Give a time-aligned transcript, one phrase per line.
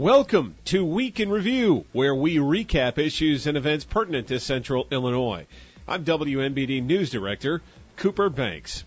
[0.00, 5.46] Welcome to Week in Review, where we recap issues and events pertinent to Central Illinois.
[5.86, 7.60] I'm WMBD News Director
[7.96, 8.82] Cooper Banks.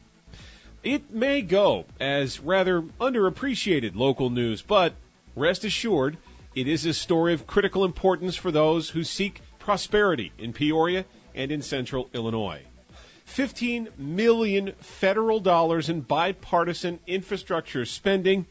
[0.82, 4.96] It may go as rather underappreciated local news, but
[5.36, 6.18] rest assured,
[6.56, 11.06] it is a story of critical importance for those who seek prosperity in Peoria
[11.36, 12.64] and in Central Illinois.
[13.26, 18.48] 15 million federal dollars in bipartisan infrastructure spending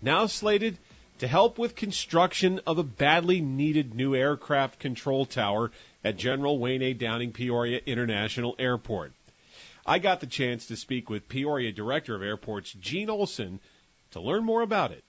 [0.00, 0.78] now slated
[1.18, 5.70] to help with construction of a badly needed new aircraft control tower
[6.02, 6.92] at General Wayne A.
[6.92, 9.12] Downing Peoria International Airport.
[9.86, 13.60] I got the chance to speak with Peoria Director of Airports Gene Olson
[14.12, 15.04] to learn more about it.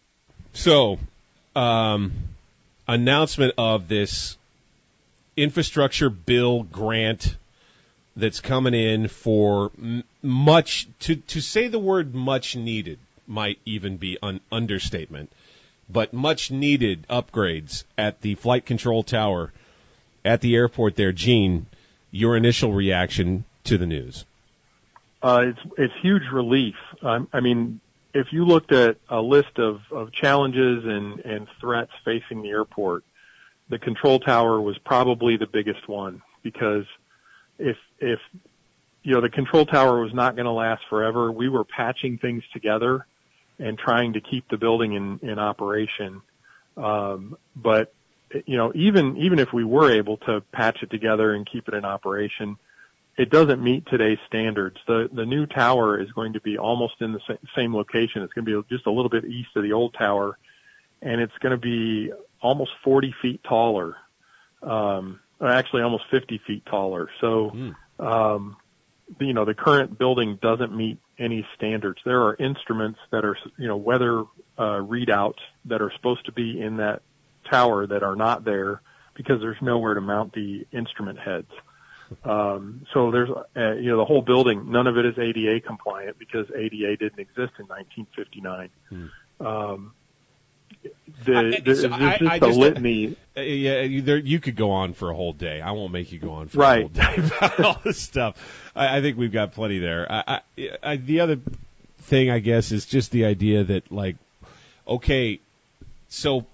[0.54, 1.00] So,
[1.56, 2.14] um,
[2.88, 4.38] announcement of this
[5.38, 7.36] infrastructure bill grant
[8.16, 9.72] that's coming in for
[10.22, 15.32] much to to say the word much needed might even be an understatement
[15.90, 19.52] but much needed upgrades at the flight control tower
[20.24, 21.12] at the airport there.
[21.12, 21.68] Gene,
[22.12, 24.26] your initial reaction to the news?
[25.22, 26.76] Uh, it's it's huge relief.
[27.02, 27.80] Um, I mean,
[28.14, 33.04] if you looked at a list of, of challenges and, and threats facing the airport,
[33.70, 36.86] the control tower was probably the biggest one because
[37.58, 38.20] if if
[39.04, 42.44] you know the control tower was not going to last forever, we were patching things
[42.54, 43.06] together
[43.60, 46.22] and trying to keep the building in, in operation.
[46.78, 47.94] Um, but
[48.46, 51.74] you know, even even if we were able to patch it together and keep it
[51.74, 52.58] in operation,
[53.18, 54.78] it doesn't meet today's standards.
[54.88, 58.24] The the new tower is going to be almost in the same location.
[58.24, 60.38] It's going to be just a little bit east of the old tower,
[61.02, 63.96] and it's going to be almost 40 feet taller.
[64.62, 67.10] Um, actually, almost 50 feet taller.
[67.22, 67.76] So, mm.
[68.00, 68.58] um,
[69.20, 72.00] you know, the current building doesn't meet any standards.
[72.06, 74.22] There are instruments that are, you know, weather
[74.58, 77.02] uh, readouts that are supposed to be in that
[77.50, 78.82] tower that are not there
[79.14, 81.52] because there's nowhere to mount the instrument heads.
[82.24, 86.20] Um, so there's, uh, you know, the whole building, none of it is ADA compliant
[86.20, 88.70] because ADA didn't exist in 1959.
[88.90, 89.46] Hmm.
[89.46, 89.94] Um,
[91.24, 93.16] the, the, so I, just I, a litany.
[93.36, 95.62] Uh, yeah, you, there, you could go on for a whole day.
[95.62, 96.78] I won't make you go on for right.
[96.78, 98.36] a whole day about all this stuff.
[98.76, 100.12] I, I think we've got plenty there.
[100.12, 100.42] I,
[100.84, 101.40] I, the other
[102.02, 104.18] thing, I guess, is just the idea that, like,
[104.88, 105.40] okay,
[106.10, 106.46] so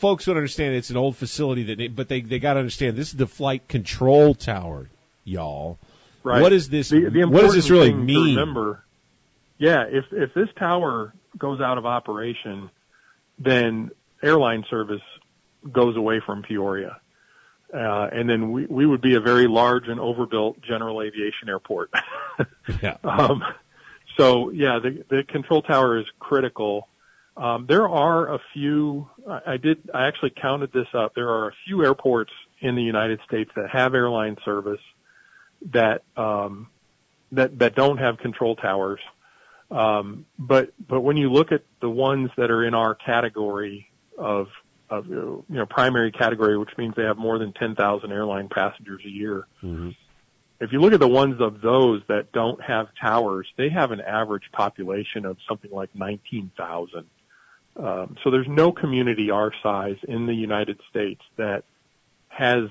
[0.00, 2.96] folks don't understand it's an old facility that, they, but they they got to understand
[2.96, 4.88] this is the flight control tower,
[5.24, 5.78] y'all.
[6.22, 6.42] Right.
[6.42, 6.90] What is this?
[6.90, 8.36] The, the what does this really mean?
[8.36, 8.82] remember,
[9.58, 12.70] yeah, if if this tower goes out of operation
[13.40, 13.90] then
[14.22, 15.02] airline service
[15.72, 17.00] goes away from Peoria.
[17.72, 21.90] Uh, and then we, we would be a very large and overbuilt general aviation airport.
[22.82, 22.96] yeah.
[23.04, 23.42] Um,
[24.16, 26.88] so yeah, the, the control tower is critical.
[27.36, 29.08] Um, there are a few,
[29.46, 31.14] I did, I actually counted this up.
[31.14, 34.80] There are a few airports in the United States that have airline service
[35.72, 36.68] that, um,
[37.32, 39.00] that, that don't have control towers.
[39.70, 43.88] Um, but but when you look at the ones that are in our category
[44.18, 44.48] of
[44.90, 49.08] of you know primary category, which means they have more than 10,000 airline passengers a
[49.08, 49.46] year.
[49.62, 49.90] Mm-hmm.
[50.60, 54.00] If you look at the ones of those that don't have towers, they have an
[54.00, 57.06] average population of something like 19,000.
[57.76, 61.64] Um, so there's no community our size in the United States that
[62.28, 62.64] has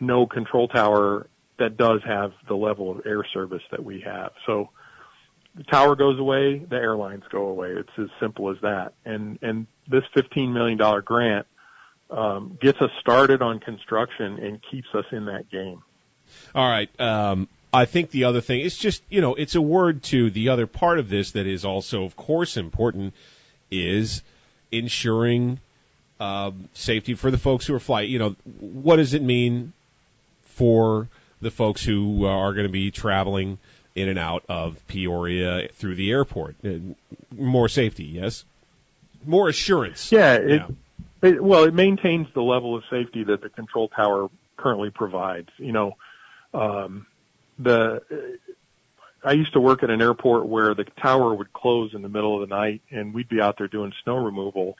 [0.00, 4.32] no control tower that does have the level of air service that we have.
[4.44, 4.70] So
[5.54, 7.70] the tower goes away, the airlines go away.
[7.70, 8.94] It's as simple as that.
[9.04, 11.46] And and this fifteen million dollar grant
[12.10, 15.82] um, gets us started on construction and keeps us in that game.
[16.54, 16.88] All right.
[17.00, 20.50] Um, I think the other thing it's just you know it's a word to the
[20.50, 23.14] other part of this that is also of course important
[23.70, 24.22] is
[24.70, 25.58] ensuring
[26.20, 28.10] um, safety for the folks who are flying.
[28.10, 29.72] You know what does it mean
[30.54, 31.08] for
[31.40, 33.58] the folks who are going to be traveling?
[33.94, 36.56] In and out of Peoria through the airport.
[36.64, 36.78] Uh,
[37.34, 38.44] more safety, yes.
[39.24, 40.10] More assurance.
[40.10, 40.34] Yeah.
[40.34, 40.66] It, yeah.
[41.22, 45.48] It, well, it maintains the level of safety that the control tower currently provides.
[45.56, 45.96] You know,
[46.52, 47.06] um,
[47.58, 48.02] the
[49.24, 52.40] I used to work at an airport where the tower would close in the middle
[52.40, 54.76] of the night, and we'd be out there doing snow removal,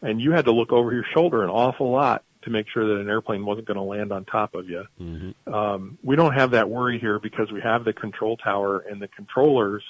[0.00, 3.00] and you had to look over your shoulder an awful lot to make sure that
[3.00, 4.84] an airplane wasn't going to land on top of you.
[5.00, 5.52] Mm-hmm.
[5.52, 9.08] Um, we don't have that worry here because we have the control tower and the
[9.08, 9.82] controllers.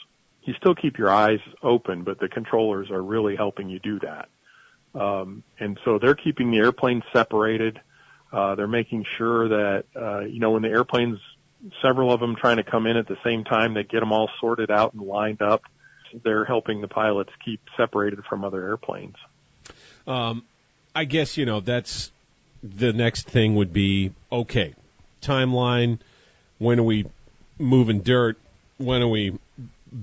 [0.42, 4.28] You still keep your eyes open, but the controllers are really helping you do that.
[4.94, 7.80] Um, and so they're keeping the airplanes separated.
[8.32, 11.18] Uh, they're making sure that, uh, you know, when the airplanes,
[11.82, 14.30] several of them trying to come in at the same time, they get them all
[14.40, 15.62] sorted out and lined up.
[16.24, 19.16] They're helping the pilots keep separated from other airplanes.
[20.06, 20.44] Um,
[20.94, 22.10] I guess you know that's
[22.62, 24.74] the next thing would be okay.
[25.22, 25.98] Timeline.
[26.58, 27.06] When are we
[27.58, 28.38] moving dirt?
[28.78, 29.38] When are we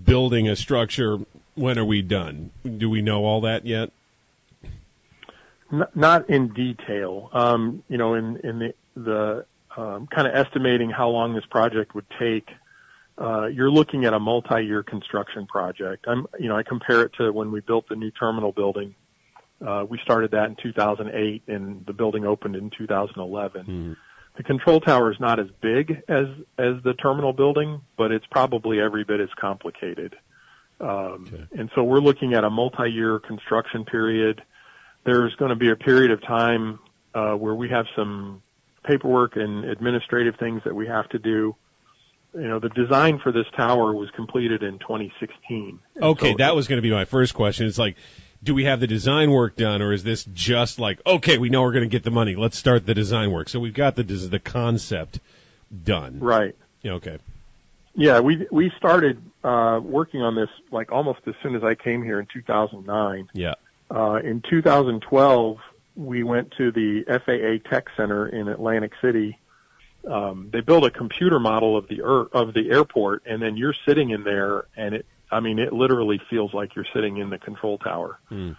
[0.06, 1.20] building a structure?
[1.56, 2.52] When are we done?
[2.64, 3.92] Do we know all that yet?
[5.94, 7.30] Not in detail.
[7.34, 9.46] Um, you know, in in the the
[9.78, 12.50] um, kind of estimating how long this project would take.
[13.18, 16.06] Uh, you're looking at a multi-year construction project.
[16.08, 18.94] I'm, you know, I compare it to when we built the new terminal building.
[19.66, 23.66] Uh, we started that in 2008 and the building opened in 2011.
[23.66, 23.94] Hmm.
[24.38, 28.82] The control tower is not as big as, as the terminal building, but it's probably
[28.82, 30.16] every bit as complicated.
[30.82, 31.46] Um, Okay.
[31.58, 34.42] and so we're looking at a multi-year construction period.
[35.06, 36.80] There's going to be a period of time,
[37.14, 38.42] uh, where we have some
[38.84, 41.56] paperwork and administrative things that we have to do.
[42.34, 45.80] You know, the design for this tower was completed in 2016.
[46.02, 47.68] Okay, so- that was going to be my first question.
[47.68, 47.96] It's like,
[48.44, 51.62] do we have the design work done, or is this just like, okay, we know
[51.64, 53.50] we're going to get the money, let's start the design work?
[53.50, 55.20] So we've got the the concept
[55.84, 56.20] done.
[56.20, 56.56] right.
[56.82, 57.18] Yeah, Okay.
[57.98, 62.04] Yeah, we we started uh, working on this like almost as soon as I came
[62.04, 63.30] here in 2009.
[63.34, 63.54] Yeah.
[63.90, 65.58] Uh, in 2012,
[65.96, 69.40] we went to the FAA Tech Center in Atlantic City.
[70.06, 73.76] Um, they built a computer model of the er- of the airport, and then you're
[73.88, 75.06] sitting in there, and it
[75.36, 78.20] I mean it literally feels like you're sitting in the control tower.
[78.30, 78.52] Hmm.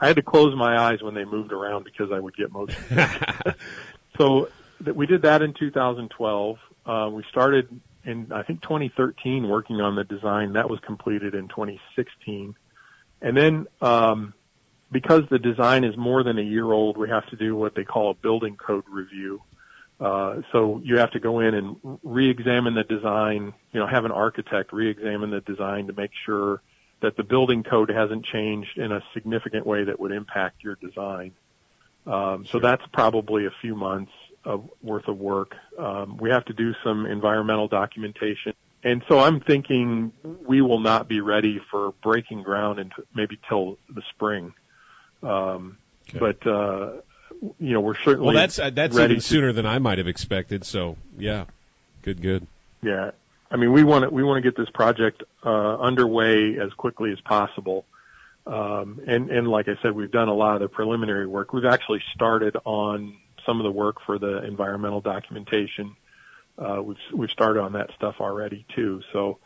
[0.00, 2.82] I had to close my eyes when they moved around because I would get motion.
[4.18, 4.48] so
[4.80, 6.58] that we did that in 2012.
[6.86, 10.52] Uh, we started in I think 2013 working on the design.
[10.52, 12.54] That was completed in 2016,
[13.20, 14.34] and then um,
[14.92, 17.84] because the design is more than a year old, we have to do what they
[17.84, 19.42] call a building code review.
[20.00, 23.54] Uh, so you have to go in and re-examine the design.
[23.72, 26.60] You know, have an architect re-examine the design to make sure
[27.00, 31.32] that the building code hasn't changed in a significant way that would impact your design.
[32.06, 34.12] Um, so that's probably a few months
[34.44, 35.54] of worth of work.
[35.78, 38.52] Um, we have to do some environmental documentation.
[38.82, 43.78] And so I'm thinking we will not be ready for breaking ground until maybe till
[43.88, 44.52] the spring.
[45.22, 45.78] Um,
[46.10, 46.18] Okay.
[46.18, 46.92] but, uh,
[47.58, 50.08] you know, we're certainly Well, that's uh, that's even to- sooner than I might have
[50.08, 50.64] expected.
[50.64, 51.44] So yeah,
[52.02, 52.46] good, good.
[52.82, 53.10] Yeah.
[53.50, 57.12] I mean, we want to, we want to get this project, uh, underway as quickly
[57.12, 57.84] as possible.
[58.46, 61.52] Um, and, and like I said, we've done a lot of the preliminary work.
[61.52, 65.94] We've actually started on some of the work for the environmental documentation.
[66.58, 69.02] Uh, we've, we've started on that stuff already too.
[69.12, 69.38] So,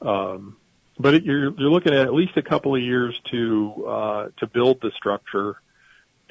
[0.00, 0.56] um,
[0.98, 4.46] but it, you're, you're looking at at least a couple of years to, uh, to
[4.46, 5.56] build the structure.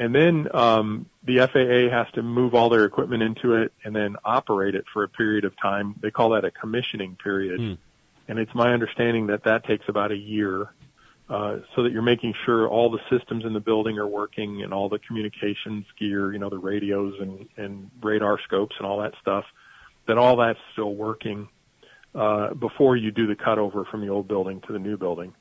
[0.02, 4.16] And then, um, the FAA has to move all their equipment into it and then
[4.26, 5.94] operate it for a period of time.
[6.02, 7.60] They call that a commissioning period.
[7.60, 7.74] Hmm.
[8.28, 10.74] And it's my understanding that that takes about a year.
[11.30, 14.74] Uh, so that you're making sure all the systems in the building are working and
[14.74, 19.14] all the communications gear, you know, the radios and, and radar scopes and all that
[19.22, 19.46] stuff,
[20.08, 21.48] that all that's still working,
[22.16, 25.34] uh, before you do the cutover from the old building to the new building.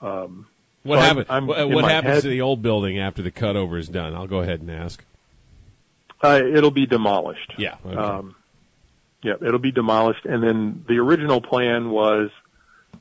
[0.00, 0.46] Um,
[0.86, 1.26] What So I'm- happens?
[1.30, 3.88] I'm- what in what my happens head- to the old building after the cutover is
[3.88, 4.14] done?
[4.14, 5.04] I'll go ahead and ask.
[6.22, 7.52] uh, it'll be demolished.
[7.58, 7.76] Yeah.
[7.84, 7.94] Okay.
[7.94, 8.34] Um,
[9.22, 10.24] yeah, it'll be demolished.
[10.24, 12.30] And then the original plan was,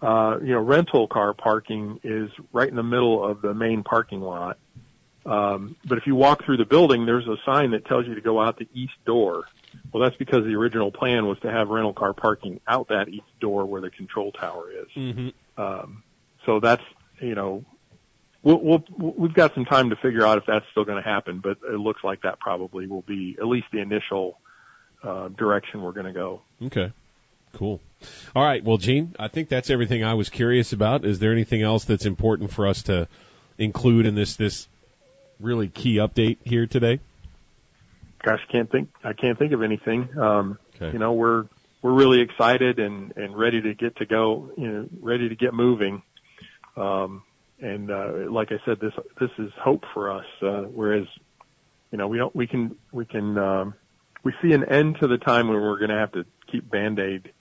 [0.01, 4.19] uh, you know, rental car parking is right in the middle of the main parking
[4.21, 4.57] lot.
[5.25, 8.21] Um, but if you walk through the building, there's a sign that tells you to
[8.21, 9.45] go out the east door.
[9.91, 13.23] Well, that's because the original plan was to have rental car parking out that east
[13.39, 14.87] door where the control tower is.
[14.93, 16.03] hmm Um,
[16.45, 16.83] so that's,
[17.21, 17.63] you know,
[18.45, 18.59] we'll,
[18.97, 21.57] we'll, we've got some time to figure out if that's still going to happen, but
[21.67, 24.39] it looks like that probably will be at least the initial,
[25.03, 26.41] uh, direction we're going to go.
[26.63, 26.93] Okay.
[27.53, 27.81] Cool.
[28.35, 28.63] All right.
[28.63, 31.05] Well, Gene, I think that's everything I was curious about.
[31.05, 33.07] Is there anything else that's important for us to
[33.57, 34.67] include in this this
[35.39, 36.99] really key update here today?
[38.21, 40.17] Gosh, can't think, I can't think of anything.
[40.17, 40.91] Um, Okay.
[40.91, 41.45] you know, we're,
[41.81, 45.53] we're really excited and, and ready to get to go, you know, ready to get
[45.53, 46.01] moving.
[46.75, 47.23] Um,
[47.61, 51.07] and, uh, like I said, this, this is hope for us, uh, whereas,
[51.91, 53.73] you know, we don't, we can, we can, um,
[54.23, 57.31] we see an end to the time when we're going to have to keep Band-Aid,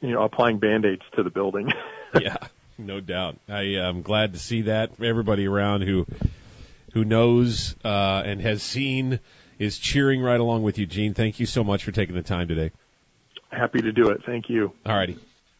[0.00, 1.72] you know, applying Band-Aids to the building.
[2.20, 2.36] yeah,
[2.76, 3.38] no doubt.
[3.48, 4.92] I am glad to see that.
[5.02, 6.06] Everybody around who
[6.92, 9.20] who knows uh, and has seen
[9.58, 11.14] is cheering right along with you, Gene.
[11.14, 12.70] Thank you so much for taking the time today.
[13.50, 14.22] Happy to do it.
[14.24, 14.72] Thank you.
[14.84, 15.18] Alrighty.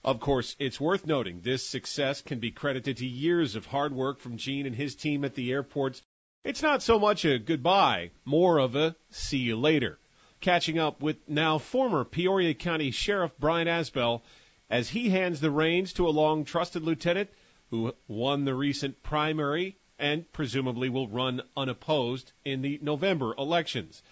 [0.09, 4.21] Of course, it's worth noting this success can be credited to years of hard work
[4.21, 6.01] from Gene and his team at the airports.
[6.43, 9.99] It's not so much a goodbye, more of a see you later.
[10.41, 14.23] Catching up with now former Peoria County Sheriff Brian Asbell
[14.71, 17.29] as he hands the reins to a long trusted lieutenant
[17.69, 24.03] who won the recent primary and presumably will run unopposed in the November elections.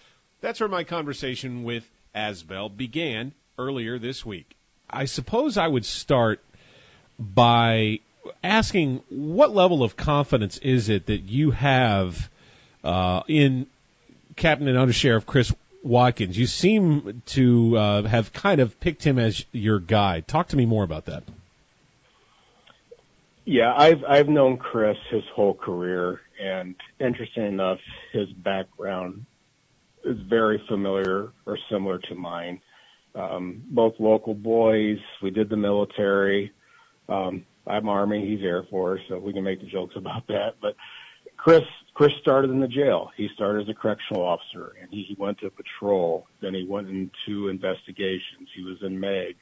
[0.41, 4.56] That's where my conversation with Asbell began earlier this week.
[4.89, 6.41] I suppose I would start
[7.19, 7.99] by
[8.43, 12.29] asking what level of confidence is it that you have
[12.83, 13.67] uh, in
[14.35, 15.53] Captain and Undersheriff Chris
[15.83, 16.37] Watkins?
[16.37, 20.21] You seem to uh, have kind of picked him as your guy.
[20.21, 21.23] Talk to me more about that.
[23.45, 27.79] Yeah, I've I've known Chris his whole career, and interesting enough,
[28.11, 29.25] his background
[30.03, 32.59] is very familiar or similar to mine.
[33.17, 34.99] Um, both local boys.
[35.23, 36.51] We did the military.
[37.09, 40.55] Um, I'm Army, he's Air Force, so we can make the jokes about that.
[40.61, 40.75] But
[41.35, 43.09] Chris, Chris started in the jail.
[43.17, 46.27] He started as a correctional officer, and he, he went to patrol.
[46.41, 48.49] Then he went into investigations.
[48.55, 49.35] He was in MEG,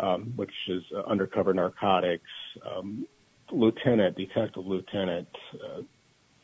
[0.00, 2.30] um, which is uh, undercover narcotics.
[2.66, 3.06] Um,
[3.50, 5.82] lieutenant, detective lieutenant, uh,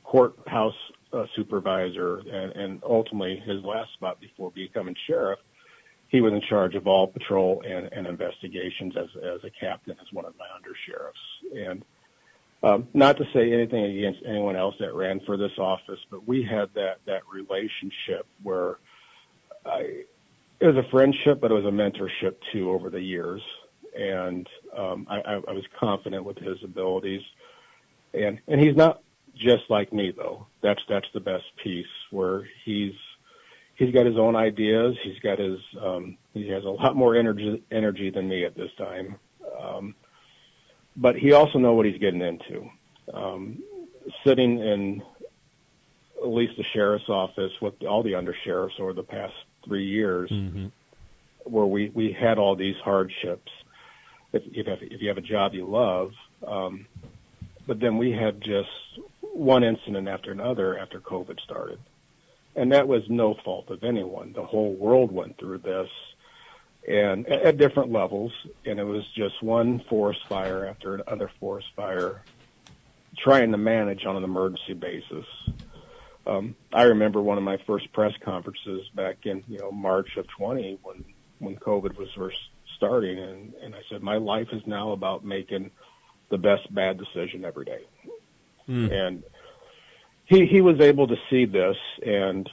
[0.05, 0.75] courthouse
[1.15, 5.39] uh, supervisor, and, and ultimately his last spot before becoming sheriff
[6.09, 10.13] he was in charge of all patrol and, and investigations as, as a captain, as
[10.13, 11.69] one of my undersheriffs.
[11.71, 11.85] And
[12.63, 16.43] um, not to say anything against anyone else that ran for this office, but we
[16.43, 18.79] had that that relationship where
[19.65, 20.03] I,
[20.61, 23.43] it was a friendship, but it was a mentorship too over the years.
[23.97, 27.23] And um, I, I was confident with his abilities,
[28.13, 29.03] and and he's not
[29.37, 30.47] just like me though.
[30.63, 32.95] That's that's the best piece where he's
[33.79, 34.97] he's got his own ideas.
[35.03, 38.71] He's got his um, he has a lot more energy energy than me at this
[38.77, 39.17] time.
[39.59, 39.95] Um,
[40.97, 42.69] but he also know what he's getting into.
[43.15, 43.63] Um,
[44.25, 45.03] sitting in
[46.21, 50.67] at least the sheriff's office with all the undersheriffs over the past three years, mm-hmm.
[51.45, 53.51] where we we had all these hardships.
[54.31, 56.11] If, if, if you have a job you love,
[56.47, 56.87] um,
[57.67, 58.69] but then we had just
[59.23, 61.79] one incident after another after COVID started
[62.59, 64.33] and that was no fault of anyone.
[64.33, 65.89] The whole world went through this,
[66.89, 68.33] and at different levels,
[68.67, 72.23] and it was just one forest fire after another forest fire,
[73.17, 75.25] trying to manage on an emergency basis.
[76.27, 80.27] Um, I remember one of my first press conferences back in you know March of
[80.27, 81.05] 20 when
[81.39, 82.41] when COVID was first
[82.77, 85.71] starting, and and I said my life is now about making
[86.29, 87.85] the best bad decision every day,
[88.69, 88.91] mm.
[88.91, 89.23] and
[90.29, 92.49] he he was able to see this and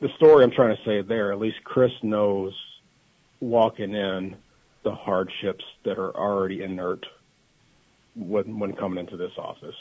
[0.00, 2.54] the story I'm trying to say there, at least Chris knows
[3.38, 4.36] walking in
[4.82, 7.06] the hardships that are already inert
[8.16, 9.76] when when coming into this office.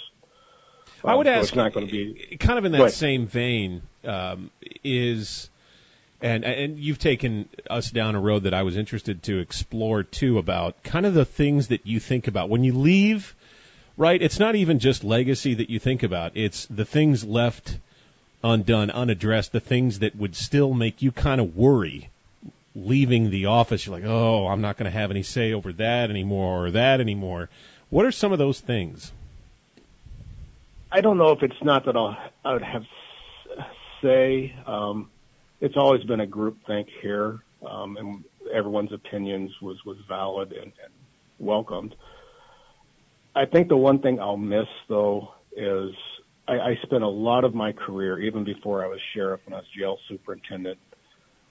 [1.04, 3.28] Um, I would so ask, it's not going to be kind of in that same
[3.28, 3.82] vein.
[4.04, 4.52] Um,
[4.84, 5.50] is
[6.22, 10.38] and and you've taken us down a road that I was interested to explore too
[10.38, 13.36] about kind of the things that you think about when you leave
[14.00, 14.22] right?
[14.22, 16.32] It's not even just legacy that you think about.
[16.36, 17.78] It's the things left
[18.42, 22.10] undone, unaddressed, the things that would still make you kind of worry
[22.74, 23.86] leaving the office.
[23.86, 27.02] You're like, oh, I'm not going to have any say over that anymore or that
[27.02, 27.50] anymore.
[27.90, 29.12] What are some of those things?
[30.90, 32.86] I don't know if it's not that I'll, I would have
[34.02, 34.56] say.
[34.66, 35.10] Um,
[35.60, 37.40] it's always been a group think here,
[37.70, 40.94] um, and everyone's opinions was was valid and, and
[41.38, 41.96] welcomed.
[43.36, 45.92] I think the one thing I'll miss though is
[46.48, 49.60] I, I spent a lot of my career, even before I was sheriff and I
[49.60, 50.80] was jail superintendent,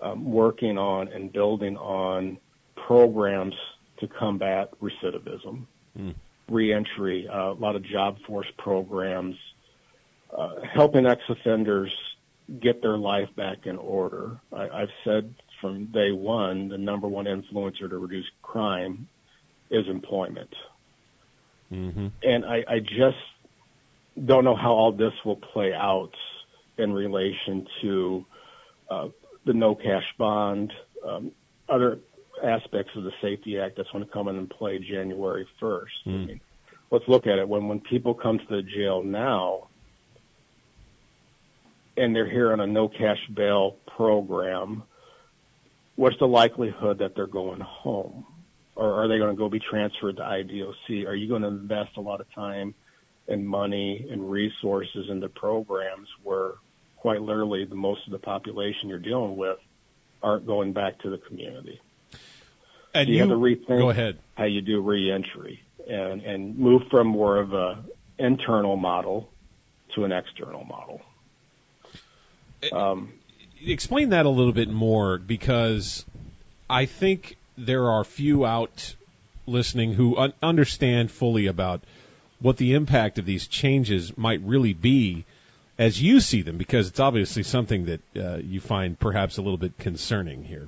[0.00, 2.38] um, working on and building on
[2.86, 3.54] programs
[4.00, 5.66] to combat recidivism,
[5.98, 6.14] mm.
[6.48, 9.36] reentry, uh, a lot of job force programs,
[10.36, 11.92] uh, helping ex-offenders
[12.60, 14.38] get their life back in order.
[14.52, 19.08] I, I've said from day one, the number one influencer to reduce crime
[19.70, 20.52] is employment.
[21.72, 22.08] Mm-hmm.
[22.22, 23.18] And I, I just
[24.24, 26.12] don't know how all this will play out
[26.76, 28.26] in relation to
[28.90, 29.08] uh,
[29.44, 30.72] the no cash bond,
[31.06, 31.32] um,
[31.68, 31.98] other
[32.42, 35.84] aspects of the Safety Act that's going to come into play January 1st.
[36.06, 36.22] Mm.
[36.22, 36.40] I mean,
[36.90, 37.48] let's look at it.
[37.48, 39.68] When when people come to the jail now,
[41.96, 44.84] and they're here on a no cash bail program,
[45.96, 48.24] what's the likelihood that they're going home?
[48.78, 51.06] Or are they going to go be transferred to IDOC?
[51.06, 52.74] Are you going to invest a lot of time
[53.26, 56.52] and money and resources into programs where
[56.96, 59.58] quite literally the most of the population you're dealing with
[60.22, 61.80] aren't going back to the community?
[62.94, 64.18] And you, you have to rethink go ahead.
[64.36, 67.82] how you do reentry and, and move from more of a
[68.16, 69.28] internal model
[69.96, 71.02] to an external model.
[72.72, 73.12] Um,
[73.60, 76.04] Explain that a little bit more because
[76.70, 78.94] I think there are few out
[79.46, 81.82] listening who un- understand fully about
[82.40, 85.24] what the impact of these changes might really be
[85.78, 89.58] as you see them, because it's obviously something that uh, you find perhaps a little
[89.58, 90.66] bit concerning here.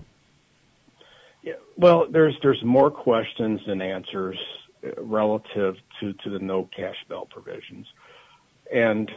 [1.42, 4.38] Yeah, well, there's there's more questions than answers
[4.84, 7.86] uh, relative to to the no cash bail provisions,
[8.72, 9.10] and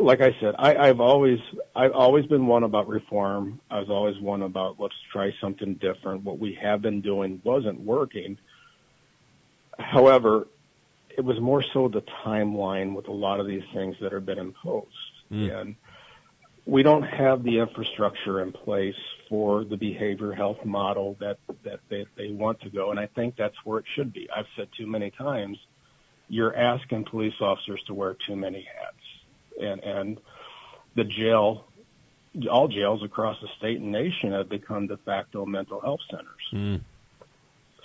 [0.00, 1.40] like I said, I, I've always
[1.74, 3.60] I've always been one about reform.
[3.70, 6.24] I was always one about let's try something different.
[6.24, 8.38] What we have been doing wasn't working.
[9.78, 10.46] However,
[11.16, 14.38] it was more so the timeline with a lot of these things that have been
[14.38, 14.86] imposed,
[15.32, 15.52] mm.
[15.52, 15.74] and
[16.64, 18.94] we don't have the infrastructure in place
[19.28, 23.34] for the behavior health model that that they, they want to go, and I think
[23.36, 24.28] that's where it should be.
[24.34, 25.58] I've said too many times,
[26.28, 28.94] you're asking police officers to wear too many hats
[29.58, 30.20] and and
[30.94, 31.64] the jail,
[32.50, 36.48] all jails across the state and nation have become de facto mental health centers.
[36.52, 36.80] Mm.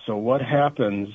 [0.06, 1.10] So what happens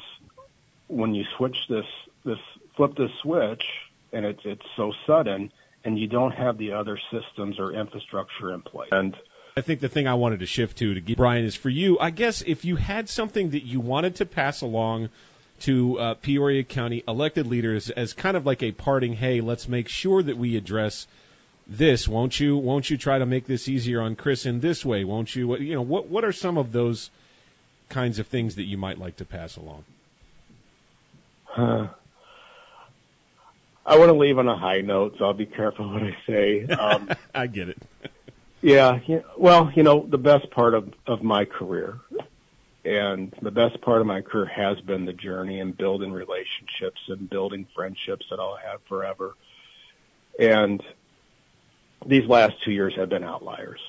[0.88, 1.86] when you switch this
[2.24, 2.38] this
[2.76, 3.64] flip this switch
[4.12, 5.52] and it's it's so sudden
[5.84, 9.16] and you don't have the other systems or infrastructure in place and
[9.56, 11.98] I think the thing I wanted to shift to to give Brian is for you.
[11.98, 15.08] I guess if you had something that you wanted to pass along
[15.60, 19.88] to uh, Peoria County elected leaders as kind of like a parting, hey, let's make
[19.88, 21.06] sure that we address
[21.66, 22.08] this.
[22.08, 22.56] Won't you?
[22.56, 25.04] Won't you try to make this easier on Chris in this way?
[25.04, 25.56] Won't you?
[25.56, 27.10] You know, what what are some of those
[27.88, 29.84] kinds of things that you might like to pass along?
[31.56, 31.88] Uh,
[33.84, 36.64] I want to leave on a high note, so I'll be careful what I say.
[36.66, 37.78] Um, I get it.
[38.60, 39.20] yeah, yeah.
[39.36, 41.98] Well, you know, the best part of of my career
[42.88, 47.28] and the best part of my career has been the journey and building relationships and
[47.28, 49.35] building friendships that I'll have forever.
[50.38, 50.83] And
[52.07, 53.80] these last two years have been outliers.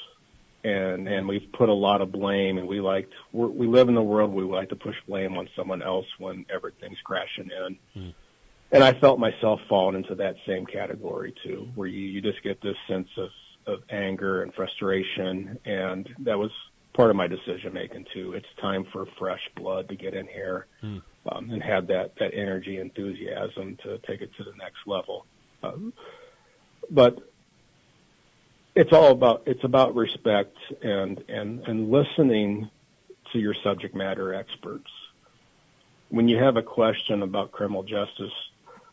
[0.65, 4.03] And, and we've put a lot of blame and we like, we live in the
[4.03, 7.77] world we like to push blame on someone else when everything's crashing in.
[7.95, 8.13] Mm.
[8.73, 12.61] And I felt myself falling into that same category too, where you, you just get
[12.61, 13.29] this sense of,
[13.65, 15.57] of anger and frustration.
[15.63, 16.51] And that was
[16.99, 18.33] part of my decision making too.
[18.33, 21.01] It's time for fresh blood to get in here mm.
[21.31, 25.25] um, and have that that energy, enthusiasm to take it to the next level.
[25.63, 25.93] Um,
[26.91, 27.17] but
[28.75, 32.69] it's all about it's about respect and and and listening
[33.31, 34.91] to your subject matter experts.
[36.09, 38.33] When you have a question about criminal justice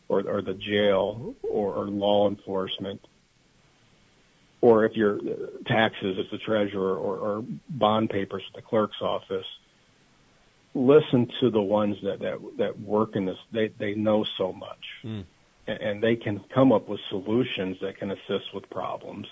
[0.07, 3.01] or, or the jail or, or law enforcement,
[4.61, 5.19] or if you're
[5.65, 9.45] taxes as the treasurer or, or bond papers at the clerk's office,
[10.73, 13.37] listen to the ones that, that, that work in this.
[13.51, 15.23] They, they know so much mm.
[15.67, 19.27] and, and they can come up with solutions that can assist with problems.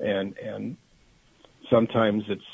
[0.00, 0.76] And, and
[1.70, 2.44] sometimes it's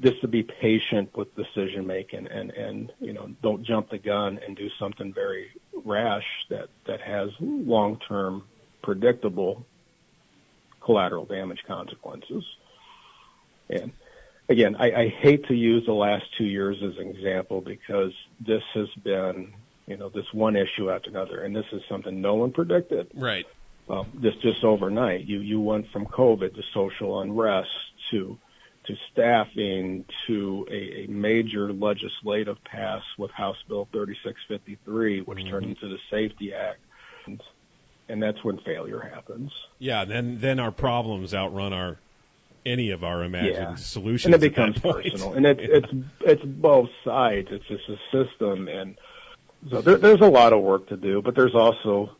[0.00, 4.38] just to be patient with decision making and, and, you know, don't jump the gun
[4.46, 5.48] and do something very
[5.84, 8.44] rash that, that has long term
[8.82, 9.64] predictable
[10.86, 12.44] collateral damage consequences.
[13.68, 13.92] And
[14.48, 18.62] again, I, I hate to use the last two years as an example because this
[18.74, 19.52] has been,
[19.86, 23.08] you know, this one issue after another, and this is something no one predicted.
[23.14, 23.44] Right.
[23.88, 25.26] Um, this just overnight.
[25.26, 27.70] You you went from COVID to social unrest
[28.10, 28.36] to
[28.86, 35.50] to staffing to a, a major legislative pass with House Bill 3653, which mm-hmm.
[35.50, 36.80] turned into the Safety Act.
[37.26, 37.40] And
[38.08, 39.52] and that's when failure happens.
[39.78, 41.98] Yeah, then then our problems outrun our
[42.64, 43.74] any of our imagined yeah.
[43.76, 44.34] solutions.
[44.34, 45.66] And it becomes personal, and it, yeah.
[45.70, 45.88] it's
[46.20, 47.48] it's both sides.
[47.50, 48.96] It's just a system, and
[49.70, 51.22] so there, there's a lot of work to do.
[51.22, 52.16] But there's also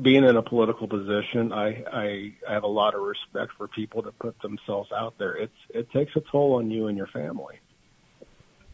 [0.00, 1.52] being in a political position.
[1.52, 5.34] I, I I have a lot of respect for people that put themselves out there.
[5.34, 7.58] It's it takes a toll on you and your family.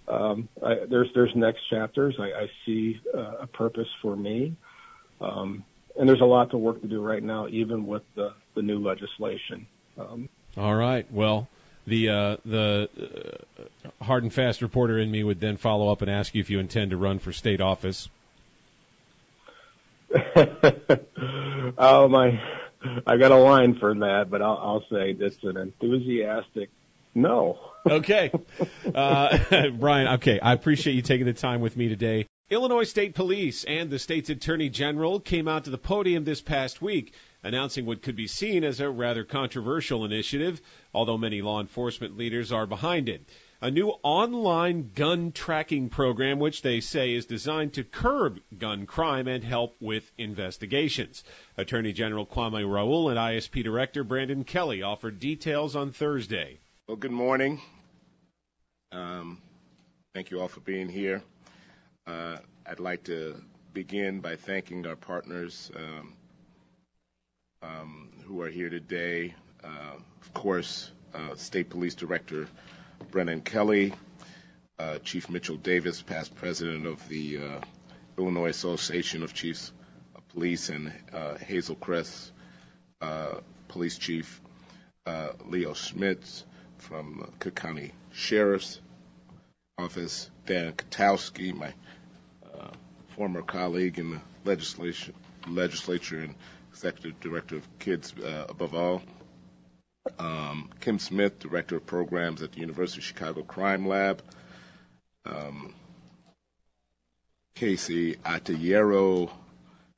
[0.09, 2.16] Um, I, there's there's next chapters.
[2.18, 4.57] I, I see uh, a purpose for me.
[5.21, 5.64] Um,
[5.98, 8.78] and there's a lot to work to do right now, even with the, the new
[8.78, 9.66] legislation.
[9.98, 11.11] Um, All right.
[11.12, 11.48] Well,
[11.87, 12.88] the uh, the
[13.59, 16.50] uh, hard and fast reporter in me would then follow up and ask you if
[16.50, 18.09] you intend to run for state office.
[21.78, 22.40] oh my!
[23.07, 26.70] I got a line for that, but I'll, I'll say it's an enthusiastic
[27.14, 27.59] no.
[27.87, 28.31] okay,
[28.94, 29.38] uh,
[29.78, 30.09] Brian.
[30.14, 32.26] Okay, I appreciate you taking the time with me today.
[32.52, 36.82] Illinois State Police and the state's Attorney General came out to the podium this past
[36.82, 40.60] week announcing what could be seen as a rather controversial initiative,
[40.92, 43.26] although many law enforcement leaders are behind it.
[43.62, 49.28] A new online gun tracking program, which they say is designed to curb gun crime
[49.28, 51.24] and help with investigations.
[51.56, 56.58] Attorney General Kwame Raoul and ISP Director Brendan Kelly offered details on Thursday.
[56.86, 57.62] Well, good morning.
[58.92, 59.40] Um,
[60.12, 61.22] thank you all for being here.
[62.06, 62.36] Uh,
[62.66, 63.40] I'd like to
[63.72, 66.14] begin by thanking our partners um,
[67.62, 69.34] um, who are here today.
[69.62, 72.48] Uh, of course, uh, State Police Director
[73.12, 73.92] Brendan Kelly,
[74.80, 77.60] uh, Chief Mitchell Davis, past president of the uh,
[78.18, 79.72] Illinois Association of Chiefs
[80.16, 81.78] of Police, and uh, Hazel
[83.00, 83.34] uh,
[83.68, 84.40] Police Chief
[85.46, 86.44] Leo Schmitz
[86.78, 88.80] from Cook County Sheriff's
[89.78, 91.72] Office, Dan Kotowski, my
[92.55, 92.68] uh,
[93.16, 95.12] former colleague in the legislature,
[95.46, 96.35] legislature and
[96.70, 99.02] executive director of Kids uh, Above All.
[100.18, 104.22] Um, Kim Smith, director of programs at the University of Chicago Crime Lab.
[105.24, 105.74] Um,
[107.55, 109.31] Casey Atayero,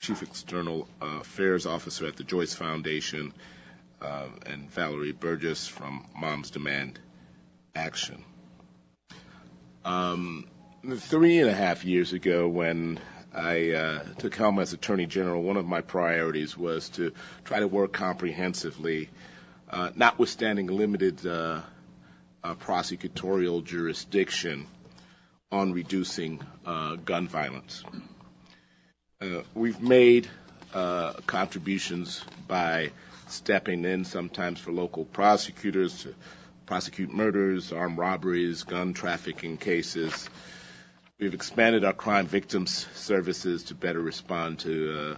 [0.00, 3.32] chief external affairs officer at the Joyce Foundation,
[4.02, 6.98] uh, and Valerie Burgess from Moms Demand
[7.74, 8.22] Action.
[9.84, 10.46] Um,
[10.96, 12.98] three and a half years ago, when
[13.34, 17.12] I uh, took helm as Attorney General, one of my priorities was to
[17.44, 19.10] try to work comprehensively,
[19.68, 21.60] uh, notwithstanding limited uh,
[22.42, 24.66] uh prosecutorial jurisdiction,
[25.52, 27.84] on reducing uh, gun violence.
[29.20, 30.28] Uh, we've made
[31.26, 32.90] contributions by
[33.28, 36.14] stepping in sometimes for local prosecutors to
[36.66, 40.28] prosecute murders, armed robberies, gun trafficking cases.
[41.18, 45.16] We've expanded our crime victims services to better respond to uh,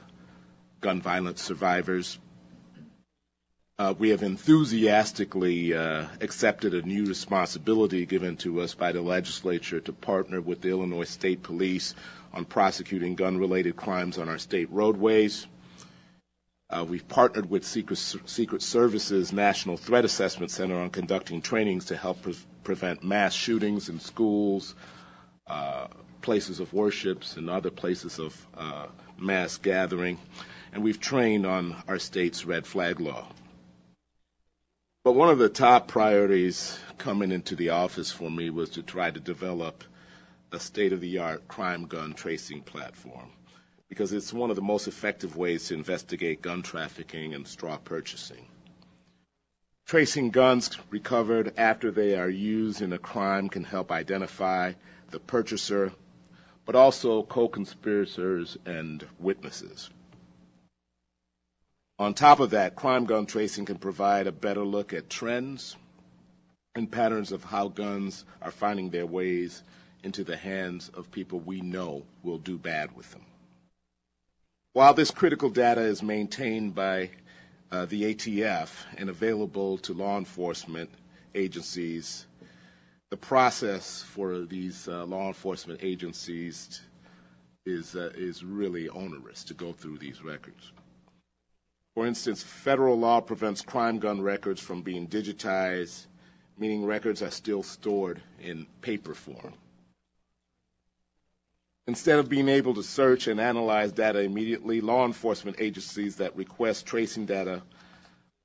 [0.80, 2.18] gun violence survivors.
[3.78, 9.80] Uh, we have enthusiastically uh, accepted a new responsibility given to us by the legislature
[9.80, 11.94] to partner with the Illinois State Police
[12.32, 15.46] on prosecuting gun related crimes on our state roadways.
[16.68, 21.96] Uh, we've partnered with Secret, Secret, Services National Threat Assessment Center on conducting trainings to
[21.96, 24.74] help pre- prevent mass shootings in schools,
[25.46, 25.86] uh,
[26.22, 30.18] places of worships and other places of uh, mass gathering,
[30.72, 33.28] and we've trained on our state's red flag law.
[35.04, 39.08] But one of the top priorities coming into the office for me was to try
[39.08, 39.84] to develop
[40.50, 43.30] a state of the art crime gun tracing platform
[43.88, 48.46] because it's one of the most effective ways to investigate gun trafficking and straw purchasing.
[49.86, 54.72] Tracing guns recovered after they are used in a crime can help identify
[55.10, 55.92] the purchaser,
[56.64, 59.88] but also co-conspirators and witnesses.
[61.98, 65.76] On top of that, crime gun tracing can provide a better look at trends
[66.74, 69.62] and patterns of how guns are finding their ways
[70.02, 73.25] into the hands of people we know will do bad with them.
[74.76, 77.08] While this critical data is maintained by
[77.72, 80.90] uh, the ATF and available to law enforcement
[81.34, 82.26] agencies
[83.08, 86.82] the process for these uh, law enforcement agencies
[87.64, 90.70] is uh, is really onerous to go through these records.
[91.94, 96.04] For instance, federal law prevents crime gun records from being digitized,
[96.58, 99.54] meaning records are still stored in paper form.
[101.88, 106.84] Instead of being able to search and analyze data immediately, law enforcement agencies that request
[106.84, 107.62] tracing data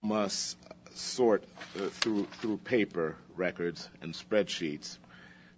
[0.04, 0.58] must
[0.94, 1.44] sort
[1.76, 4.98] uh, through through paper records and spreadsheets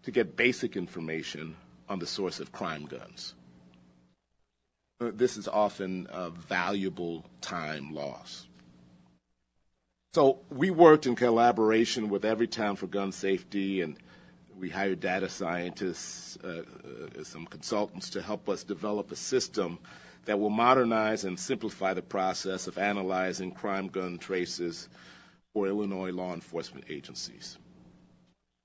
[0.04, 1.56] to get basic information
[1.90, 3.34] on the source of crime guns.
[5.02, 8.46] Uh, this is often a valuable time loss.
[10.14, 13.98] So we worked in collaboration with Everytown for Gun Safety, and
[14.60, 16.64] we hired data scientists, uh,
[17.20, 19.80] uh, some consultants to help us develop a system
[20.26, 24.88] that will modernize and simplify the process of analyzing crime gun traces
[25.54, 27.58] for Illinois law enforcement agencies.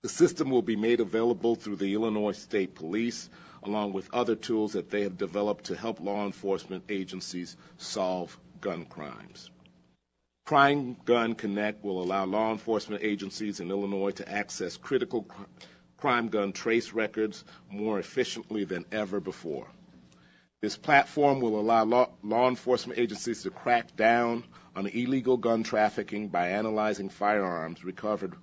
[0.02, 3.28] The system will be made available through the Illinois State Police,
[3.64, 8.84] along with other tools that they have developed to help law enforcement agencies solve gun
[8.84, 9.50] crimes.
[10.46, 15.26] Crime Gun Connect will allow law enforcement agencies in Illinois to access critical
[15.98, 19.66] crime gun trace records more efficiently than ever before.
[20.60, 26.50] This platform will allow law, enforcement agencies to crack down on illegal gun trafficking by
[26.50, 28.34] analyzing firearms recovered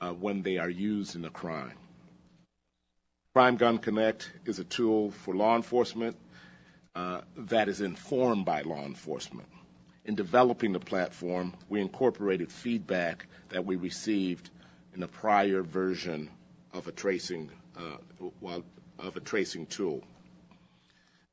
[0.00, 1.72] uh, when they are used in a crime.
[3.34, 6.16] Crime Gun Connect is a tool for law enforcement
[6.94, 9.48] uh, that is informed by law enforcement.
[10.04, 14.50] In developing the platform, we incorporated feedback that we received
[14.94, 16.28] in a prior version
[16.72, 17.96] of a tracing uh,
[18.98, 20.02] of a tracing tool.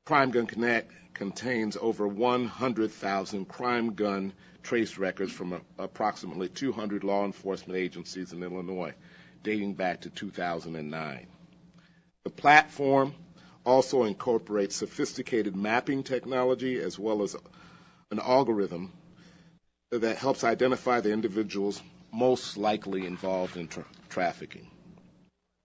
[0.04, 7.24] Crime Gun Connect contains over 100,000 crime gun trace records from a, approximately 200 law
[7.24, 8.94] enforcement agencies in Illinois,
[9.42, 11.26] dating back to 2009.
[12.24, 13.14] The platform
[13.64, 17.36] also incorporates sophisticated mapping technology as well as
[18.10, 18.92] an algorithm
[19.90, 24.70] that helps identify the individuals most likely involved in tra- trafficking.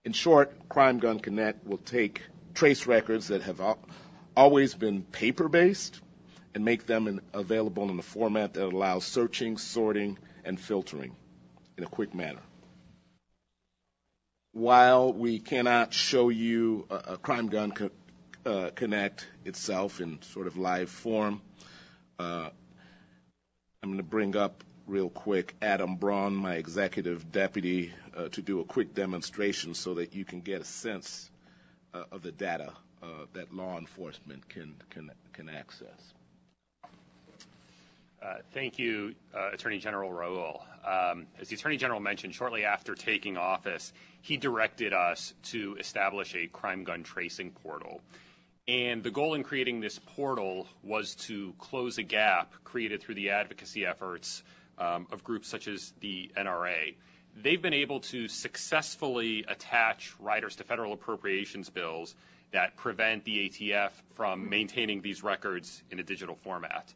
[0.05, 3.61] In short, Crime Gun Connect will take trace records that have
[4.35, 6.01] always been paper based
[6.53, 11.15] and make them available in a format that allows searching, sorting, and filtering
[11.77, 12.41] in a quick manner.
[14.51, 17.89] While we cannot show you a, a Crime Gun co-
[18.45, 21.41] uh, Connect itself in sort of live form,
[22.19, 22.49] uh,
[23.81, 28.59] I'm going to bring up real quick Adam Braun, my executive deputy, uh, to do
[28.59, 31.29] a quick demonstration so that you can get a sense
[31.93, 36.13] uh, of the data uh, that law enforcement can can can access.
[38.21, 40.63] Uh, thank you, uh, Attorney General Raoul.
[40.85, 43.91] Um, as the Attorney General mentioned, shortly after taking office,
[44.21, 48.01] he directed us to establish a crime gun tracing portal.
[48.65, 53.31] And the goal in creating this portal was to close a gap created through the
[53.31, 54.41] advocacy efforts
[54.75, 56.95] Um, of groups such as the NRA.
[57.35, 62.15] They've been able to successfully attach riders to federal appropriations bills
[62.53, 66.91] that prevent the ATF from maintaining these records in a digital format.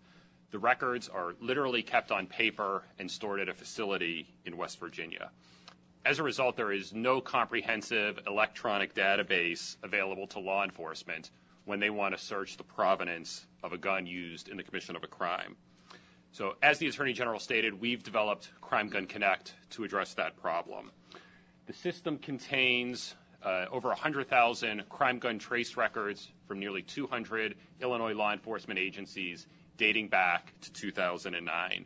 [0.50, 5.30] The records are literally kept on paper and stored at a facility in West Virginia.
[6.04, 11.30] As a result, there is no comprehensive electronic database available to law enforcement
[11.66, 15.04] when they want to search the provenance of a gun used in the commission of
[15.04, 15.58] a crime.
[16.38, 20.92] So, as the Attorney General stated, we've developed Crime Gun Connect to address that problem.
[21.66, 28.34] The system contains uh, over 100,000 crime gun trace records from nearly 200 Illinois law
[28.34, 29.48] enforcement agencies
[29.78, 31.86] dating back to 2009.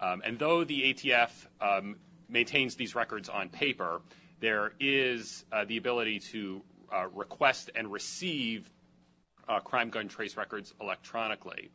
[0.00, 1.28] Um, and though the ATF
[1.60, 4.00] um, maintains these records on paper,
[4.40, 8.66] there is uh, the ability to uh, request and receive
[9.46, 11.70] uh, crime gun trace records electronically.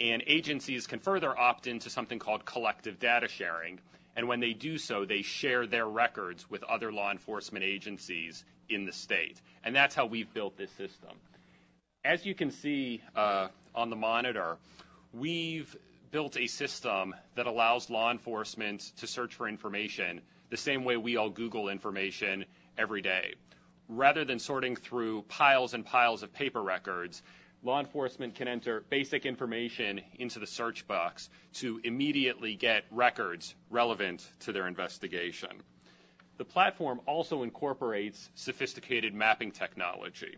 [0.00, 3.80] And agencies can further opt into something called collective data sharing.
[4.14, 8.84] And when they do so, they share their records with other law enforcement agencies in
[8.84, 9.40] the state.
[9.64, 11.10] And that's how we've built this system.
[12.04, 14.56] As you can see uh, on the monitor,
[15.12, 15.76] we've
[16.10, 21.16] built a system that allows law enforcement to search for information the same way we
[21.16, 22.44] all Google information
[22.76, 23.34] every day.
[23.88, 27.22] Rather than sorting through piles and piles of paper records,
[27.62, 34.26] law enforcement can enter basic information into the search box to immediately get records relevant
[34.40, 35.50] to their investigation.
[36.36, 40.36] The platform also incorporates sophisticated mapping technology.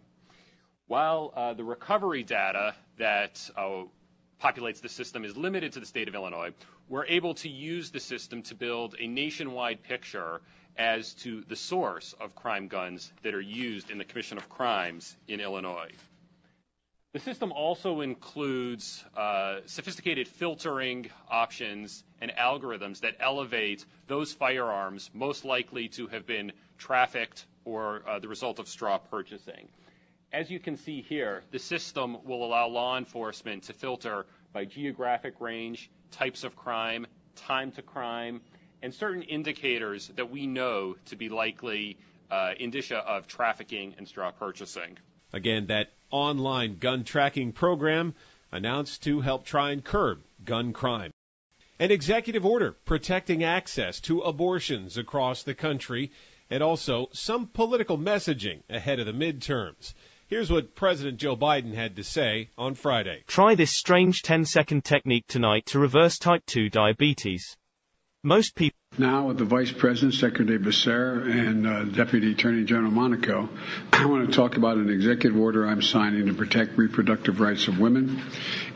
[0.87, 3.83] While uh, the recovery data that uh,
[4.43, 6.53] populates the system is limited to the state of Illinois,
[6.89, 10.41] we're able to use the system to build a nationwide picture
[10.77, 15.17] as to the source of crime guns that are used in the commission of crimes
[15.29, 15.91] in Illinois.
[17.13, 25.45] The system also includes uh, sophisticated filtering options and algorithms that elevate those firearms most
[25.45, 29.69] likely to have been trafficked or uh, the result of straw purchasing.
[30.33, 35.41] As you can see here, the system will allow law enforcement to filter by geographic
[35.41, 38.41] range, types of crime, time to crime,
[38.83, 41.99] and certain indicators that we know to be likely
[42.31, 44.97] uh, indicia of trafficking and straw purchasing.
[45.33, 48.15] Again, that online gun tracking program
[48.53, 51.13] announced to help try and curb gun crime.
[51.79, 56.11] An executive order protecting access to abortions across the country,
[56.51, 59.95] and also some political messaging ahead of the midterms.
[60.27, 63.25] Here's what President Joe Biden had to say on Friday.
[63.27, 67.57] Try this strange 10 second technique tonight to reverse type 2 diabetes.
[68.23, 68.80] Most people.
[68.99, 73.49] Now, with the Vice President, Secretary Becerra, and uh, Deputy Attorney General Monaco,
[73.93, 77.79] I want to talk about an executive order I'm signing to protect reproductive rights of
[77.79, 78.21] women.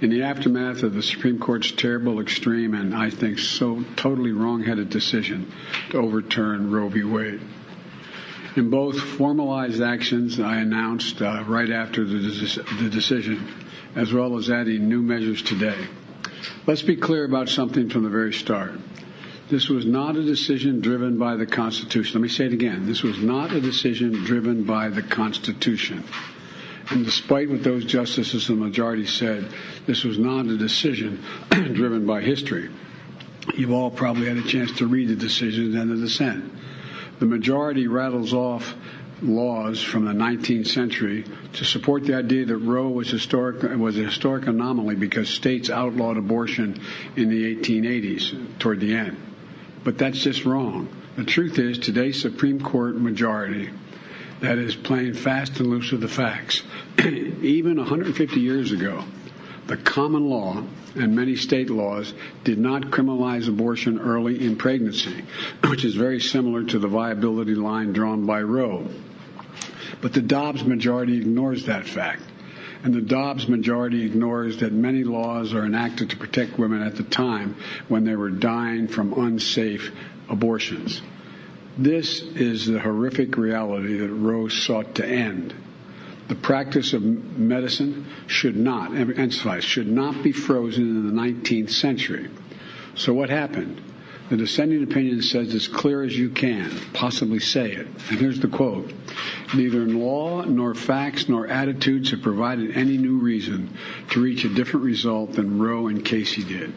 [0.00, 4.88] In the aftermath of the Supreme Court's terrible, extreme, and I think so totally wrong-headed
[4.88, 5.53] decision
[5.90, 7.03] to overturn Roe v.
[7.03, 7.42] Wade.
[8.57, 12.16] In both formalized actions I announced uh, right after the,
[12.81, 13.46] the decision,
[13.94, 15.87] as well as adding new measures today.
[16.66, 18.72] Let's be clear about something from the very start.
[19.54, 22.20] This was not a decision driven by the Constitution.
[22.20, 22.86] Let me say it again.
[22.86, 26.02] This was not a decision driven by the Constitution.
[26.90, 29.46] And despite what those justices in the majority said,
[29.86, 32.68] this was not a decision driven by history.
[33.56, 36.52] You've all probably had a chance to read the decisions and the dissent
[37.20, 38.74] the majority rattles off
[39.22, 44.02] laws from the 19th century to support the idea that Roe was historic was a
[44.02, 46.80] historic anomaly because states outlawed abortion
[47.14, 49.16] in the 1880s toward the end.
[49.85, 50.88] But that's just wrong.
[51.16, 53.70] The truth is today's Supreme Court majority
[54.40, 56.62] that is playing fast and loose with the facts.
[56.99, 59.05] Even 150 years ago,
[59.66, 60.62] the common law
[60.94, 62.12] and many state laws
[62.44, 65.25] did not criminalize abortion early in pregnancy,
[65.68, 68.87] which is very similar to the viability line drawn by Roe.
[70.01, 72.23] But the Dobbs majority ignores that fact.
[72.85, 77.03] And the Dobbs majority ignores that many laws are enacted to protect women at the
[77.03, 77.57] time
[77.88, 79.90] when they were dying from unsafe
[80.29, 81.01] abortions.
[81.79, 85.55] This is the horrific reality that Roe sought to end.
[86.29, 92.29] The practice of medicine should not, emphasize, should not be frozen in the 19th century.
[92.97, 93.81] So what happened?
[94.30, 97.87] The dissenting opinion says as clear as you can possibly say it.
[97.87, 98.90] And here's the quote.
[99.54, 103.76] Neither law nor facts nor attitudes have provided any new reason
[104.10, 106.72] to reach a different result than Roe and Casey did.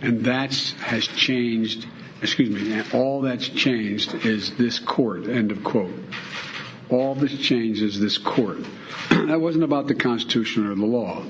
[0.00, 1.86] And that has changed,
[2.22, 5.92] excuse me, all that's changed is this court, end of quote.
[6.88, 8.58] All that's changed is this court.
[9.10, 11.22] that wasn't about the Constitution or the law.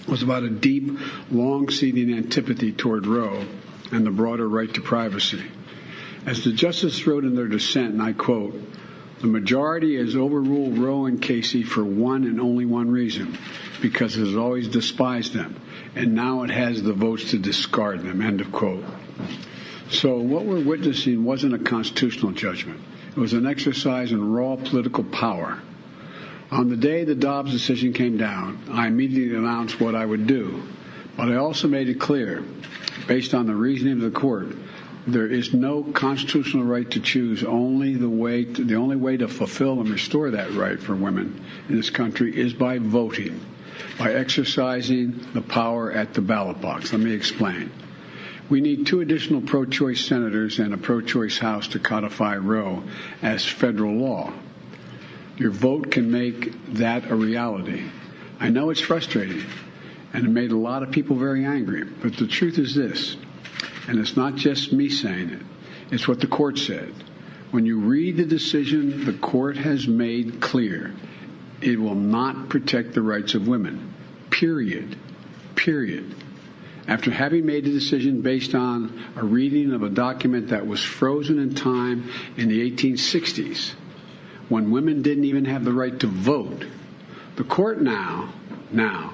[0.00, 0.98] It was about a deep,
[1.30, 3.44] long-seating antipathy toward Roe
[3.90, 5.42] and the broader right to privacy.
[6.26, 8.54] As the justice wrote in their dissent, and I quote,
[9.20, 13.36] the majority has overruled Roe and Casey for one and only one reason,
[13.82, 15.60] because it has always despised them,
[15.96, 18.22] and now it has the votes to discard them.
[18.22, 18.84] End of quote.
[19.90, 22.80] So what we're witnessing wasn't a constitutional judgment.
[23.10, 25.60] It was an exercise in raw political power.
[26.50, 30.62] On the day the Dobbs decision came down, I immediately announced what I would do.
[31.18, 32.44] But I also made it clear,
[33.08, 34.54] based on the reasoning of the court,
[35.04, 37.42] there is no constitutional right to choose.
[37.42, 41.44] Only the way, to, the only way to fulfill and restore that right for women
[41.68, 43.40] in this country is by voting,
[43.98, 46.92] by exercising the power at the ballot box.
[46.92, 47.72] Let me explain.
[48.48, 52.84] We need two additional pro-choice senators and a pro-choice House to codify Roe
[53.22, 54.32] as federal law.
[55.36, 57.82] Your vote can make that a reality.
[58.38, 59.42] I know it's frustrating
[60.12, 61.84] and it made a lot of people very angry.
[61.84, 63.16] But the truth is this,
[63.86, 65.42] and it's not just me saying it,
[65.90, 66.94] it's what the court said.
[67.50, 70.94] When you read the decision the court has made clear,
[71.62, 73.94] it will not protect the rights of women.
[74.30, 74.96] Period.
[75.56, 76.14] Period.
[76.86, 81.38] After having made a decision based on a reading of a document that was frozen
[81.38, 83.72] in time in the 1860s,
[84.48, 86.64] when women didn't even have the right to vote,
[87.36, 88.32] the court now,
[88.70, 89.12] now,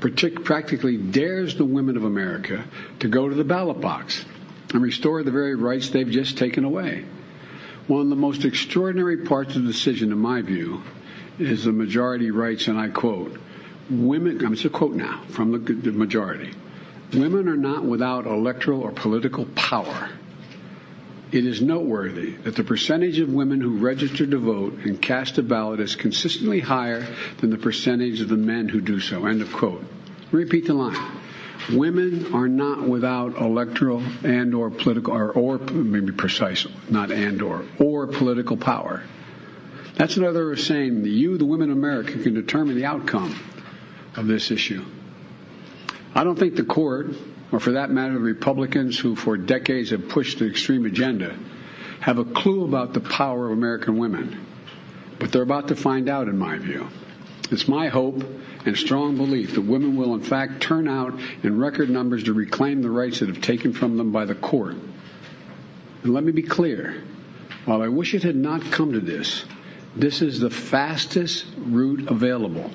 [0.00, 2.64] practically dares the women of America
[3.00, 4.24] to go to the ballot box
[4.72, 7.04] and restore the very rights they've just taken away.
[7.86, 10.82] One of the most extraordinary parts of the decision, in my view,
[11.38, 13.36] is the majority writes, and I quote,
[13.90, 16.52] women, I'm just a quote now from the, the majority,
[17.12, 20.10] women are not without electoral or political power.
[21.32, 25.44] It is noteworthy that the percentage of women who register to vote and cast a
[25.44, 27.06] ballot is consistently higher
[27.38, 29.26] than the percentage of the men who do so.
[29.26, 29.84] End of quote.
[30.32, 30.98] Repeat the line.
[31.72, 37.64] Women are not without electoral and or political or, or maybe precise, not and or
[37.78, 39.04] or political power.
[39.94, 43.38] That's another saying that you, the women of America, can determine the outcome
[44.16, 44.84] of this issue.
[46.14, 47.08] I don't think the court
[47.52, 51.36] or for that matter, the Republicans who for decades have pushed the extreme agenda,
[52.00, 54.46] have a clue about the power of American women.
[55.18, 56.88] But they're about to find out, in my view.
[57.50, 58.22] It's my hope
[58.64, 62.82] and strong belief that women will, in fact, turn out in record numbers to reclaim
[62.82, 64.76] the rights that have taken from them by the court.
[66.02, 67.02] And let me be clear
[67.64, 69.44] while I wish it had not come to this,
[69.96, 72.70] this is the fastest route available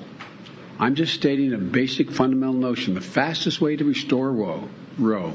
[0.78, 2.94] I'm just stating a basic fundamental notion.
[2.94, 5.32] The fastest way to restore Roe, Roe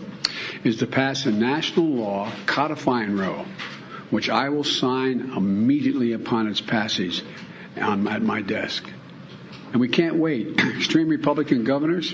[0.64, 3.46] is to pass a national law codifying Roe,
[4.12, 7.24] which I will sign immediately upon its passage
[7.76, 8.88] on, at my desk.
[9.72, 10.60] And we can't wait.
[10.78, 12.14] Extreme Republican governors,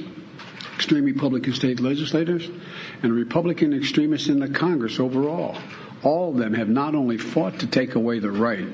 [0.75, 2.49] extreme Republican state legislators,
[3.03, 5.57] and Republican extremists in the Congress overall,
[6.03, 8.67] all of them have not only fought to take away the right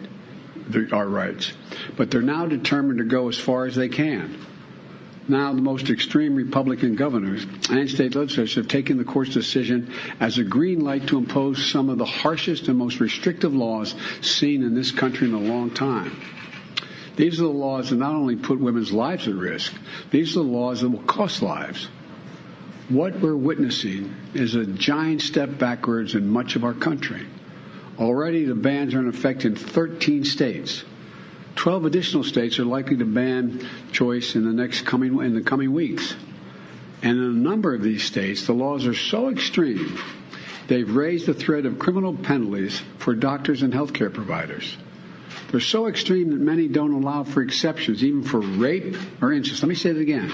[0.92, 1.54] our rights.
[1.96, 4.38] But they're now determined to go as far as they can.
[5.28, 10.38] Now, the most extreme Republican governors and state legislatures have taken the court's decision as
[10.38, 14.76] a green light to impose some of the harshest and most restrictive laws seen in
[14.76, 16.20] this country in a long time.
[17.16, 19.74] These are the laws that not only put women's lives at risk,
[20.12, 21.88] these are the laws that will cost lives.
[22.90, 27.26] What we're witnessing is a giant step backwards in much of our country.
[28.00, 30.84] Already the bans are in effect in 13 states.
[31.56, 35.72] 12 additional states are likely to ban choice in the next coming in the coming
[35.72, 36.16] weeks.
[37.04, 40.00] And in a number of these states, the laws are so extreme,
[40.68, 44.78] they've raised the threat of criminal penalties for doctors and healthcare providers.
[45.52, 49.62] They're so extreme that many don't allow for exceptions, even for rape or incest.
[49.62, 50.32] Let me say it again.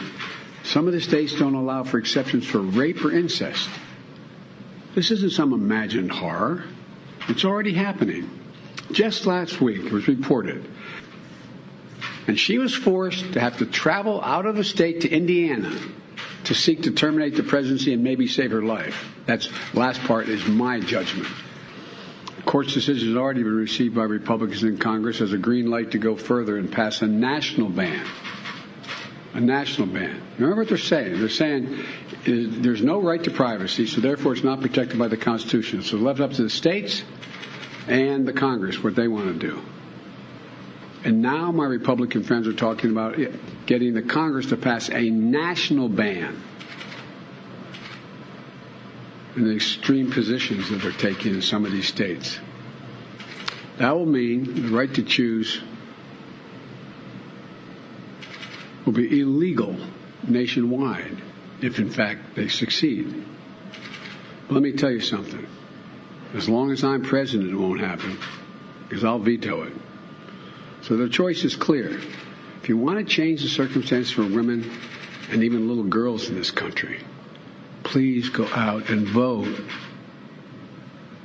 [0.63, 3.69] Some of the states don't allow for exceptions for rape or incest.
[4.95, 6.63] This isn't some imagined horror.
[7.29, 8.29] It's already happening.
[8.91, 10.67] Just last week, it was reported.
[12.27, 15.71] And she was forced to have to travel out of the state to Indiana
[16.45, 19.13] to seek to terminate the presidency and maybe save her life.
[19.25, 21.27] That's last part is my judgment.
[22.37, 25.91] The court's decision has already been received by Republicans in Congress as a green light
[25.91, 28.05] to go further and pass a national ban.
[29.33, 30.21] A national ban.
[30.37, 31.19] Remember what they're saying?
[31.19, 35.17] They're saying uh, there's no right to privacy, so therefore it's not protected by the
[35.17, 35.83] Constitution.
[35.83, 37.03] So it's left up to the states
[37.87, 39.61] and the Congress what they want to do.
[41.03, 43.17] And now my Republican friends are talking about
[43.65, 46.41] getting the Congress to pass a national ban
[49.35, 52.39] and the extreme positions that they're taking in some of these states.
[53.77, 55.61] That will mean the right to choose
[58.85, 59.75] will be illegal
[60.27, 61.21] nationwide
[61.61, 63.25] if, in fact, they succeed.
[64.49, 65.45] Let me tell you something.
[66.33, 68.17] As long as I'm president, it won't happen
[68.87, 69.73] because I'll veto it.
[70.81, 71.99] So the choice is clear.
[72.61, 74.69] If you want to change the circumstances for women
[75.31, 76.99] and even little girls in this country,
[77.83, 79.61] please go out and vote.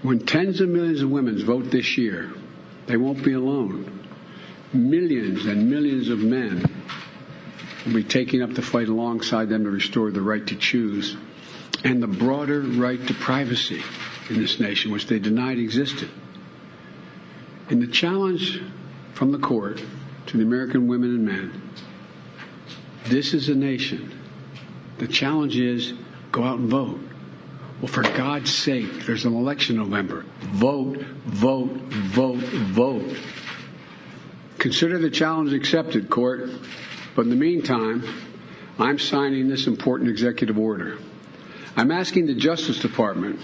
[0.02, 2.32] When tens of millions of women vote this year,
[2.86, 4.06] they won't be alone.
[4.72, 6.64] Millions and millions of men
[7.84, 11.16] will be taking up the fight alongside them to restore the right to choose
[11.84, 13.82] and the broader right to privacy
[14.30, 16.08] in this nation, which they denied existed.
[17.68, 18.62] And the challenge
[19.12, 19.82] from the court
[20.26, 21.62] to the American women and men.
[23.06, 24.18] This is a nation.
[24.98, 25.92] The challenge is
[26.32, 27.00] go out and vote.
[27.80, 30.24] Well, for God's sake, there's an election November.
[30.40, 33.16] Vote, vote, vote, vote.
[34.58, 36.48] Consider the challenge accepted, court.
[37.14, 38.04] But in the meantime,
[38.78, 40.98] I'm signing this important executive order.
[41.76, 43.40] I'm asking the Justice Department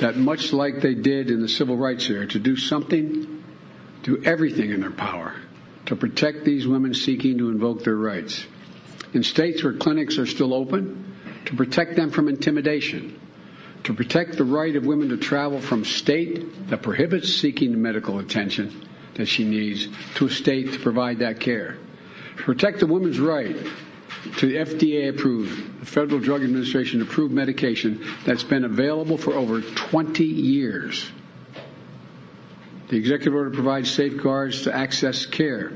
[0.00, 3.42] that, much like they did in the civil rights era, to do something
[4.02, 5.34] do everything in their power
[5.86, 8.44] to protect these women seeking to invoke their rights.
[9.14, 11.14] In states where clinics are still open,
[11.46, 13.20] to protect them from intimidation,
[13.84, 18.18] to protect the right of women to travel from state that prohibits seeking the medical
[18.18, 21.76] attention that she needs to a state to provide that care.
[22.36, 23.56] Protect the woman's right
[24.38, 30.24] to FDA approved, the Federal Drug Administration approved medication that's been available for over 20
[30.24, 31.10] years
[32.92, 35.72] the executive order provides safeguards to access care.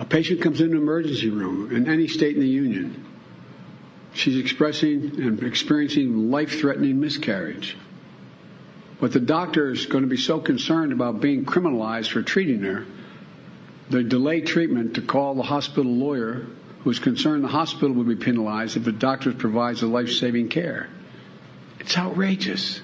[0.00, 3.04] A patient comes into an emergency room in any state in the union.
[4.12, 7.76] She's expressing and experiencing life threatening miscarriage.
[8.98, 12.84] But the doctor is going to be so concerned about being criminalized for treating her,
[13.90, 16.46] they delay treatment to call the hospital lawyer
[16.84, 20.88] who's concerned the hospital will be penalized if the doctor provides the life saving care.
[21.80, 22.80] It's outrageous.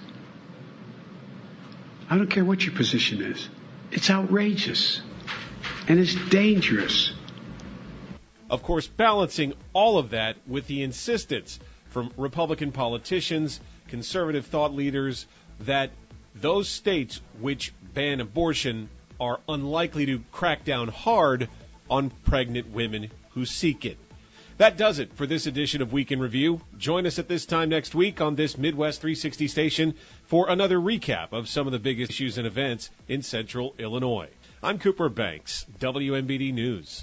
[2.08, 3.48] I don't care what your position is.
[3.90, 5.00] It's outrageous.
[5.88, 7.12] And it's dangerous.
[8.50, 11.58] Of course, balancing all of that with the insistence
[11.90, 15.26] from Republican politicians, conservative thought leaders,
[15.60, 15.90] that
[16.34, 18.88] those states which ban abortion
[19.24, 21.48] are unlikely to crack down hard
[21.88, 23.96] on pregnant women who seek it.
[24.58, 26.60] That does it for this edition of Week in Review.
[26.76, 29.94] Join us at this time next week on this Midwest 360 station
[30.26, 34.28] for another recap of some of the biggest issues and events in central Illinois.
[34.62, 37.02] I'm Cooper Banks, WMBD News.